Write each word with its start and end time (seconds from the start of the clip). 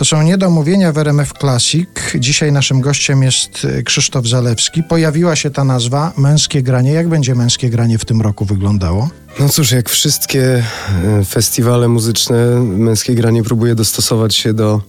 To 0.00 0.04
są 0.04 0.22
niedomówienia 0.22 0.92
w 0.92 0.98
RMF 0.98 1.32
Classic. 1.40 1.88
Dzisiaj 2.14 2.52
naszym 2.52 2.80
gościem 2.80 3.22
jest 3.22 3.64
y, 3.64 3.82
Krzysztof 3.82 4.26
Zalewski. 4.26 4.82
Pojawiła 4.82 5.36
się 5.36 5.50
ta 5.50 5.64
nazwa 5.64 6.12
Męskie 6.16 6.62
Granie. 6.62 6.92
Jak 6.92 7.08
będzie 7.08 7.34
Męskie 7.34 7.70
Granie 7.70 7.98
w 7.98 8.04
tym 8.04 8.20
roku 8.20 8.44
wyglądało? 8.44 9.08
No 9.40 9.48
cóż, 9.48 9.72
jak 9.72 9.88
wszystkie 9.88 10.64
e, 11.04 11.24
festiwale 11.24 11.88
muzyczne, 11.88 12.60
Męskie 12.60 13.14
Granie 13.14 13.42
próbuje 13.42 13.74
dostosować 13.74 14.34
się 14.34 14.54
do 14.54 14.80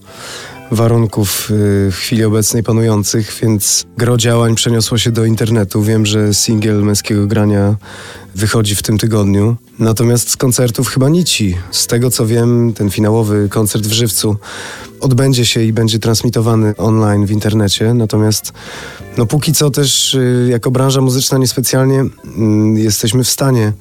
warunków 0.70 1.50
y, 1.50 1.54
w 1.90 1.96
chwili 1.96 2.24
obecnej 2.24 2.62
panujących, 2.62 3.38
więc 3.42 3.84
gro 3.96 4.16
działań 4.16 4.54
przeniosło 4.54 4.98
się 4.98 5.10
do 5.10 5.24
internetu. 5.24 5.82
Wiem, 5.82 6.06
że 6.06 6.34
singiel 6.34 6.82
męskiego 6.82 7.26
grania 7.26 7.76
wychodzi 8.34 8.74
w 8.74 8.82
tym 8.82 8.98
tygodniu. 8.98 9.56
Natomiast 9.78 10.30
z 10.30 10.36
koncertów 10.36 10.88
chyba 10.88 11.08
nici. 11.08 11.56
Z 11.70 11.86
tego 11.86 12.10
co 12.10 12.26
wiem, 12.26 12.72
ten 12.72 12.90
finałowy 12.90 13.48
koncert 13.48 13.86
w 13.86 13.92
Żywcu 13.92 14.36
odbędzie 15.02 15.46
się 15.46 15.62
i 15.62 15.72
będzie 15.72 15.98
transmitowany 15.98 16.76
online 16.76 17.26
w 17.26 17.30
internecie. 17.30 17.94
Natomiast 17.94 18.52
no 19.16 19.26
póki 19.26 19.52
co 19.52 19.70
też 19.70 20.14
y, 20.14 20.48
jako 20.50 20.70
branża 20.70 21.00
muzyczna 21.00 21.38
niespecjalnie 21.38 22.00
y, 22.00 22.08
jesteśmy 22.80 23.24
w 23.24 23.28
stanie 23.28 23.72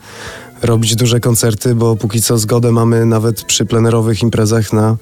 robić 0.61 0.95
duże 0.95 1.19
koncerty, 1.19 1.75
bo 1.75 1.95
póki 1.95 2.21
co 2.21 2.37
zgodę 2.37 2.71
mamy 2.71 3.05
nawet 3.05 3.43
przy 3.43 3.65
plenerowych 3.65 4.21
imprezach 4.21 4.73
na 4.73 4.97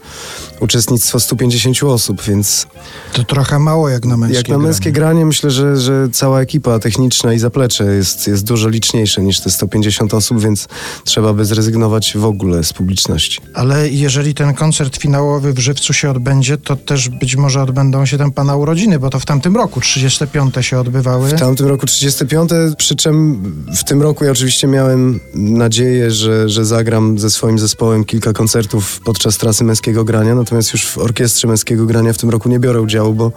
uczestnictwo 0.59 1.19
150 1.19 1.83
osób, 1.83 2.21
więc... 2.21 2.67
To 3.13 3.23
trochę 3.23 3.59
mało 3.59 3.89
jak 3.89 4.05
na 4.05 4.17
męskie 4.17 4.37
Jak 4.37 4.49
na 4.49 4.57
męskie 4.57 4.91
granie. 4.91 5.13
granie 5.13 5.25
myślę, 5.25 5.51
że, 5.51 5.77
że 5.77 6.09
cała 6.11 6.41
ekipa 6.41 6.79
techniczna 6.79 7.33
i 7.33 7.39
zaplecze 7.39 7.85
jest, 7.85 8.27
jest 8.27 8.45
dużo 8.45 8.69
liczniejsze 8.69 9.21
niż 9.21 9.39
te 9.39 9.49
150 9.49 10.13
osób, 10.13 10.41
więc 10.41 10.67
trzeba 11.05 11.33
by 11.33 11.45
zrezygnować 11.45 12.17
w 12.17 12.25
ogóle 12.25 12.63
z 12.63 12.73
publiczności. 12.73 13.41
Ale 13.53 13.89
jeżeli 13.89 14.33
ten 14.33 14.53
koncert 14.53 14.97
finałowy 14.97 15.53
w 15.53 15.59
Żywcu 15.59 15.93
się 15.93 16.11
odbędzie, 16.11 16.57
to 16.57 16.75
też 16.75 17.09
być 17.09 17.35
może 17.35 17.61
odbędą 17.61 18.05
się 18.05 18.17
tam 18.17 18.31
pana 18.31 18.55
urodziny, 18.55 18.99
bo 18.99 19.09
to 19.09 19.19
w 19.19 19.25
tamtym 19.25 19.55
roku 19.55 19.81
35 19.81 20.55
się 20.61 20.79
odbywały. 20.79 21.29
W 21.29 21.39
tamtym 21.39 21.67
roku 21.67 21.85
35, 21.85 22.49
przy 22.77 22.95
czym 22.95 23.41
w 23.75 23.83
tym 23.83 24.01
roku 24.01 24.25
ja 24.25 24.31
oczywiście 24.31 24.67
miałem 24.67 25.19
nadzieję, 25.49 26.11
że, 26.11 26.49
że 26.49 26.65
zagram 26.65 27.19
ze 27.19 27.29
swoim 27.29 27.59
zespołem 27.59 28.05
kilka 28.05 28.33
koncertów 28.33 28.99
podczas 28.99 29.37
trasy 29.37 29.63
męskiego 29.63 30.03
grania, 30.03 30.35
natomiast 30.35 30.73
już 30.73 30.85
w 30.85 30.97
orkiestrze 30.97 31.47
męskiego 31.47 31.85
grania 31.85 32.13
w 32.13 32.17
tym 32.17 32.29
roku 32.29 32.49
nie 32.49 32.59
biorę 32.59 32.81
udziału, 32.81 33.13
bo, 33.13 33.31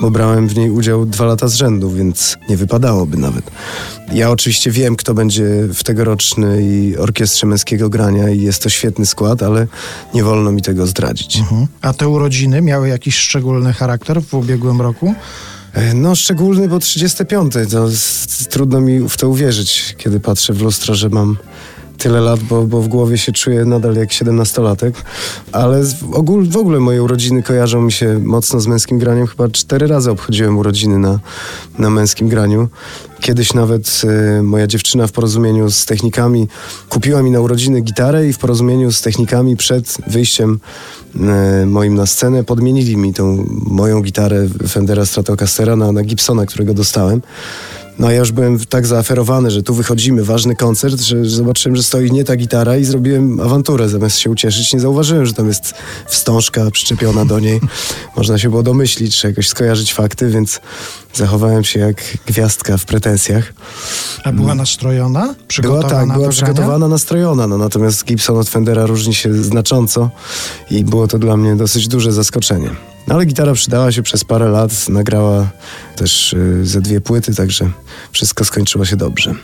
bo 0.00 0.10
brałem 0.10 0.48
w 0.48 0.56
niej 0.56 0.70
udział 0.70 1.06
dwa 1.06 1.24
lata 1.24 1.48
z 1.48 1.54
rzędu, 1.54 1.90
więc 1.90 2.36
nie 2.48 2.56
wypadałoby 2.56 3.16
nawet. 3.16 3.50
Ja 4.12 4.30
oczywiście 4.30 4.70
wiem, 4.70 4.96
kto 4.96 5.14
będzie 5.14 5.48
w 5.74 5.84
tegorocznej 5.84 6.96
orkiestrze 6.98 7.46
męskiego 7.46 7.88
grania 7.88 8.30
i 8.30 8.40
jest 8.40 8.62
to 8.62 8.68
świetny 8.68 9.06
skład, 9.06 9.42
ale 9.42 9.66
nie 10.14 10.24
wolno 10.24 10.52
mi 10.52 10.62
tego 10.62 10.86
zdradzić. 10.86 11.38
Mhm. 11.38 11.66
A 11.82 11.92
te 11.92 12.08
urodziny 12.08 12.62
miały 12.62 12.88
jakiś 12.88 13.16
szczególny 13.16 13.72
charakter 13.72 14.22
w 14.22 14.34
ubiegłym 14.34 14.80
roku? 14.80 15.14
E, 15.74 15.94
No, 15.94 16.14
szczególny, 16.14 16.68
bo 16.68 16.78
35. 16.78 17.52
To 17.70 17.88
trudno 18.50 18.80
mi 18.80 19.08
w 19.08 19.16
to 19.16 19.28
uwierzyć, 19.28 19.94
kiedy 19.98 20.20
patrzę 20.20 20.52
w 20.52 20.62
lustro, 20.62 20.94
że 20.94 21.08
mam 21.08 21.36
tyle 21.98 22.20
lat, 22.20 22.40
bo, 22.40 22.62
bo 22.62 22.82
w 22.82 22.88
głowie 22.88 23.18
się 23.18 23.32
czuję 23.32 23.64
nadal 23.64 23.94
jak 23.94 24.08
17-latek. 24.08 24.92
Ale 25.52 25.84
ogóle, 26.12 26.46
w 26.46 26.56
ogóle 26.56 26.80
moje 26.80 27.02
urodziny 27.02 27.42
kojarzą 27.42 27.82
mi 27.82 27.92
się 27.92 28.18
mocno 28.18 28.60
z 28.60 28.66
męskim 28.66 28.98
graniem. 28.98 29.26
Chyba 29.26 29.48
cztery 29.48 29.86
razy 29.86 30.10
obchodziłem 30.10 30.58
urodziny 30.58 30.98
na, 30.98 31.20
na 31.78 31.90
męskim 31.90 32.28
graniu. 32.28 32.68
Kiedyś 33.22 33.54
nawet 33.54 34.02
e, 34.38 34.42
moja 34.42 34.66
dziewczyna 34.66 35.06
w 35.06 35.12
porozumieniu 35.12 35.70
z 35.70 35.84
technikami 35.86 36.48
kupiła 36.88 37.22
mi 37.22 37.30
na 37.30 37.40
urodziny 37.40 37.80
gitarę 37.80 38.28
i 38.28 38.32
w 38.32 38.38
porozumieniu 38.38 38.92
z 38.92 39.02
technikami 39.02 39.56
przed 39.56 39.96
wyjściem 40.06 40.60
e, 41.20 41.66
moim 41.66 41.94
na 41.94 42.06
scenę 42.06 42.44
podmienili 42.44 42.96
mi 42.96 43.14
tą 43.14 43.46
moją 43.66 44.02
gitarę 44.02 44.48
Fendera 44.68 45.06
Stratocastera 45.06 45.76
na, 45.76 45.92
na 45.92 46.02
Gibsona, 46.02 46.46
którego 46.46 46.74
dostałem. 46.74 47.22
No 48.02 48.10
ja 48.10 48.18
już 48.18 48.32
byłem 48.32 48.58
tak 48.58 48.86
zaaferowany, 48.86 49.50
że 49.50 49.62
tu 49.62 49.74
wychodzimy, 49.74 50.24
ważny 50.24 50.56
koncert, 50.56 51.00
że, 51.00 51.24
zobaczyłem, 51.24 51.76
że 51.76 51.82
stoi 51.82 52.10
nie 52.10 52.24
ta 52.24 52.36
gitara 52.36 52.76
i 52.76 52.84
zrobiłem 52.84 53.40
awanturę. 53.40 53.88
Zamiast 53.88 54.18
się 54.18 54.30
ucieszyć, 54.30 54.72
nie 54.72 54.80
zauważyłem, 54.80 55.26
że 55.26 55.32
tam 55.32 55.48
jest 55.48 55.74
wstążka 56.06 56.70
przyczepiona 56.70 57.24
do 57.24 57.40
niej. 57.40 57.60
Można 58.16 58.38
się 58.38 58.50
było 58.50 58.62
domyślić, 58.62 59.16
czy 59.16 59.26
jakoś 59.26 59.48
skojarzyć 59.48 59.94
fakty, 59.94 60.30
więc 60.30 60.60
zachowałem 61.14 61.64
się 61.64 61.80
jak 61.80 61.96
gwiazdka 62.26 62.76
w 62.78 62.84
pretensjach. 62.84 63.52
A 64.24 64.32
była 64.32 64.54
nastrojona? 64.54 65.22
Była 65.22 65.34
Przygotowana 65.48 65.90
tak, 65.90 66.06
była 66.06 66.14
do 66.14 66.18
grania? 66.18 66.30
przygotowana, 66.30 66.88
nastrojona, 66.88 67.46
no, 67.46 67.58
natomiast 67.58 68.04
Gibson 68.04 68.38
od 68.38 68.48
Fendera 68.48 68.86
różni 68.86 69.14
się 69.14 69.34
znacząco 69.34 70.10
i 70.70 70.84
było 70.84 71.08
to 71.08 71.18
dla 71.18 71.36
mnie 71.36 71.56
dosyć 71.56 71.88
duże 71.88 72.12
zaskoczenie. 72.12 72.70
No, 73.06 73.14
ale 73.14 73.24
gitara 73.24 73.54
przydała 73.54 73.92
się 73.92 74.02
przez 74.02 74.24
parę 74.24 74.48
lat, 74.48 74.88
nagrała 74.88 75.50
też 75.96 76.32
y, 76.32 76.66
ze 76.66 76.80
dwie 76.80 77.00
płyty, 77.00 77.34
także 77.34 77.70
wszystko 78.12 78.44
skończyło 78.44 78.84
się 78.84 78.96
dobrze. 78.96 79.34